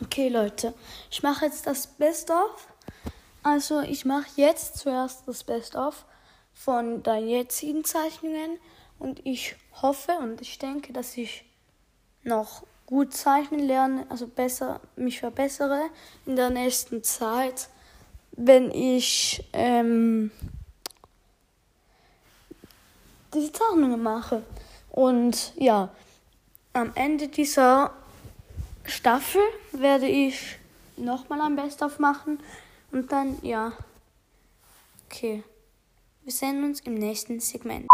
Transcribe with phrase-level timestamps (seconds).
[0.00, 0.74] Okay, Leute,
[1.10, 2.68] ich mache jetzt das Best-of.
[3.42, 6.04] Also, ich mache jetzt zuerst das Best-of
[6.54, 8.58] von deinen jetzigen Zeichnungen
[9.00, 11.44] und ich hoffe und ich denke, dass ich
[12.22, 15.82] noch gut zeichnen lerne, also besser mich verbessere
[16.26, 17.68] in der nächsten Zeit,
[18.32, 20.30] wenn ich ähm,
[23.34, 24.44] diese Zeichnungen mache.
[24.90, 25.90] Und ja,
[26.72, 27.92] am Ende dieser
[28.88, 30.58] Staffel werde ich
[30.96, 32.40] nochmal ein Best-of machen
[32.90, 33.72] und dann, ja.
[35.06, 35.44] Okay.
[36.22, 37.86] Wir sehen uns im nächsten Segment.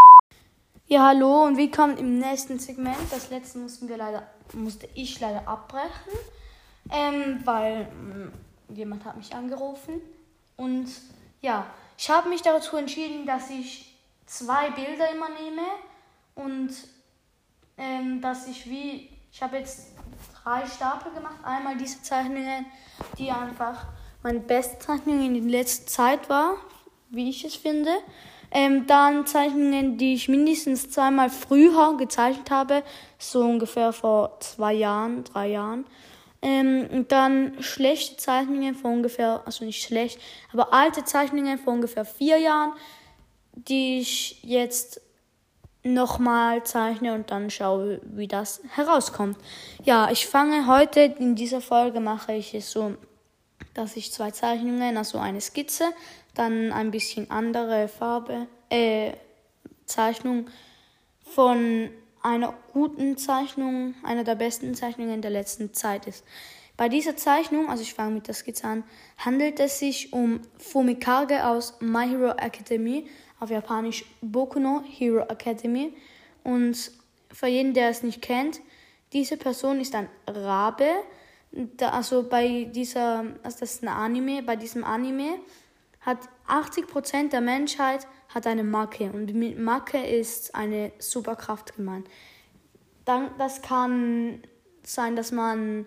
[0.87, 2.97] Ja, hallo und willkommen im nächsten Segment.
[3.11, 6.13] Das letzte mussten wir leider, musste ich leider abbrechen,
[6.91, 8.33] ähm, weil mh, mm,
[8.75, 10.01] jemand hat mich angerufen.
[10.57, 10.89] Und
[11.41, 11.67] ja,
[11.99, 15.63] ich habe mich dazu entschieden, dass ich zwei Bilder immer nehme
[16.37, 16.73] und
[17.79, 19.89] ähm, dass ich wie, ich habe jetzt
[20.43, 21.37] drei Stapel gemacht.
[21.43, 22.67] Einmal diese Zeichnungen,
[23.19, 23.87] die einfach
[24.23, 26.57] meine beste Zeichnung in der letzten Zeit war,
[27.11, 27.91] wie ich es finde.
[28.51, 32.83] Ähm, dann Zeichnungen, die ich mindestens zweimal früher gezeichnet habe,
[33.19, 35.85] so ungefähr vor zwei Jahren, drei Jahren.
[36.41, 40.21] Ähm, dann schlechte Zeichnungen von ungefähr, also nicht schlecht,
[40.53, 42.75] aber alte Zeichnungen von ungefähr vier Jahren,
[43.55, 45.01] die ich jetzt
[45.85, 49.37] nochmal zeichne und dann schaue, wie das herauskommt.
[49.85, 52.95] Ja, ich fange heute in dieser Folge mache ich es so,
[53.75, 55.85] dass ich zwei Zeichnungen, also eine Skizze,
[56.35, 59.13] dann ein bisschen andere Farbe, äh,
[59.85, 60.47] Zeichnung
[61.23, 61.91] von
[62.23, 66.25] einer guten Zeichnung, einer der besten Zeichnungen der letzten Zeit ist.
[66.77, 68.85] Bei dieser Zeichnung, also ich fange mit der Skizze an,
[69.19, 73.07] handelt es sich um Fumikage aus My Hero Academy
[73.45, 75.95] auf Japanisch Boku no Hero Academy.
[76.43, 76.91] Und
[77.31, 78.61] für jeden, der es nicht kennt,
[79.13, 80.89] diese Person ist ein Rabe.
[81.53, 85.39] Da, also bei dieser, also das ist ein Anime, bei diesem Anime
[86.01, 86.19] hat
[86.49, 92.09] 80% der Menschheit hat eine Macke und mit Macke ist eine Superkraft gemeint.
[93.05, 94.43] Dann, das kann
[94.83, 95.87] sein, dass man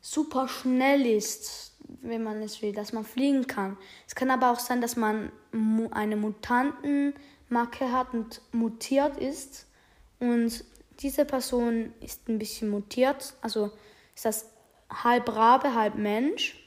[0.00, 3.76] super schnell ist, wenn man es will, dass man fliegen kann.
[4.06, 5.30] Es kann aber auch sein, dass man
[5.90, 9.66] eine Mutantenmarke hat und mutiert ist.
[10.18, 10.64] Und
[11.00, 13.70] diese Person ist ein bisschen mutiert, also
[14.14, 14.50] ist das
[14.90, 16.58] halb Rabe, halb Mensch.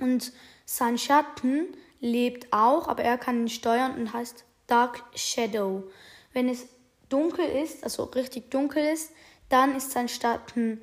[0.00, 0.32] Und
[0.64, 1.66] sein Schatten
[2.00, 5.84] lebt auch, aber er kann ihn steuern und heißt Dark Shadow.
[6.32, 6.66] Wenn es
[7.08, 9.12] dunkel ist, also richtig dunkel ist,
[9.48, 10.82] dann ist sein Schatten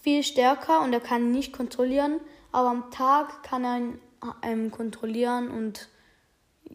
[0.00, 2.20] viel stärker und er kann ihn nicht kontrollieren
[2.52, 4.00] aber am Tag kann er ihn
[4.42, 5.88] ähm, kontrollieren und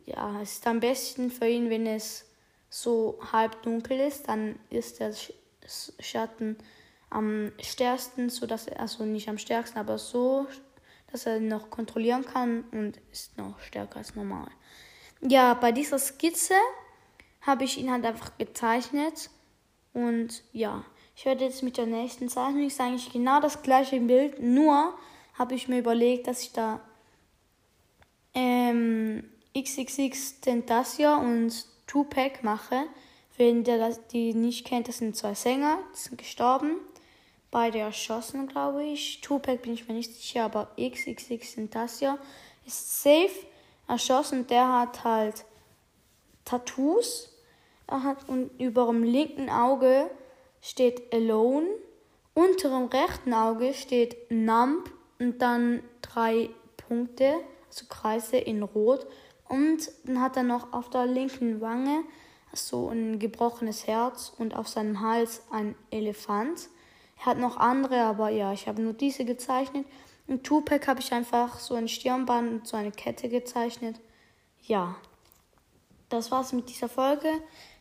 [0.06, 2.26] ja, es ist am besten für ihn, wenn es
[2.70, 5.14] so halb dunkel ist, dann ist der
[6.00, 6.58] Schatten
[7.10, 10.48] am stärksten, so dass er also nicht am stärksten, aber so,
[11.12, 14.48] dass er noch kontrollieren kann und ist noch stärker als normal.
[15.22, 16.56] Ja, bei dieser Skizze
[17.42, 19.30] habe ich ihn halt einfach gezeichnet
[19.94, 20.84] und ja,
[21.16, 24.98] ich werde jetzt mit der nächsten Zeichnung ist eigentlich genau das gleiche Bild, nur
[25.34, 26.80] habe ich mir überlegt, dass ich da
[28.34, 29.24] ähm,
[29.58, 32.86] XXX Tentacia und Tupac mache.
[33.38, 36.78] Wenn der das, die nicht kennt, das sind zwei Sänger, die sind gestorben.
[37.52, 39.22] Beide erschossen, glaube ich.
[39.22, 42.18] Tupac bin ich mir nicht sicher, aber XXX Tentacia
[42.66, 43.46] ist safe
[43.88, 44.48] erschossen.
[44.48, 45.46] Der hat halt
[46.46, 47.30] Tattoos.
[47.88, 50.10] Er hat und über dem linken Auge
[50.62, 51.68] steht Alone.
[52.34, 57.34] Unter dem rechten Auge steht Numb und dann drei Punkte,
[57.68, 59.07] also Kreise in Rot.
[59.47, 62.03] Und dann hat er noch auf der linken Wange
[62.53, 66.69] so ein gebrochenes Herz und auf seinem Hals ein Elefant.
[67.19, 69.85] Er hat noch andere, aber ja, ich habe nur diese gezeichnet.
[70.28, 74.00] Und Tupac habe ich einfach so ein Stirnband und so eine Kette gezeichnet.
[74.62, 74.95] Ja,
[76.09, 77.30] das war's mit dieser Folge.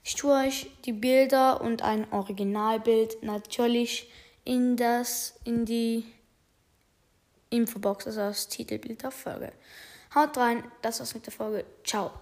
[0.05, 4.11] Ich tue euch die Bilder und ein Originalbild natürlich
[4.45, 6.05] in das, in die
[7.53, 9.53] Infobox, also das Titelbild der Folge.
[10.15, 11.65] Haut rein, das war's mit der Folge.
[11.85, 12.13] Ciao.